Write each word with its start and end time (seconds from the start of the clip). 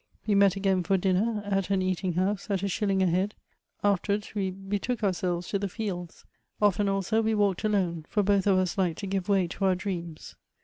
We 0.25 0.33
met 0.33 0.55
again 0.55 0.81
for 0.81 0.97
dinner 0.97 1.43
at 1.45 1.69
an 1.69 1.83
eating 1.83 2.13
house— 2.13 2.49
at 2.49 2.63
a 2.63 2.67
shilling 2.67 3.03
a 3.03 3.05
head; 3.05 3.35
afterwards 3.83 4.33
we 4.33 4.49
betook 4.49 5.03
our 5.03 5.13
selves 5.13 5.47
to 5.49 5.59
the 5.59 5.69
fields. 5.69 6.25
Often, 6.59 6.89
also, 6.89 7.21
we 7.21 7.35
walked 7.35 7.63
alone, 7.63 8.07
for 8.09 8.23
both 8.23 8.47
of 8.47 8.57
us 8.57 8.79
liked 8.79 8.97
to 9.01 9.05
give 9.05 9.29
way 9.29 9.45
to 9.47 9.65
our 9.65 9.75
dreams. 9.75 10.33